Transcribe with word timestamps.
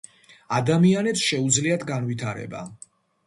ადამიანებს 0.59 1.21
შეუძლიათ 1.25 1.85
განვითრება 1.91 2.63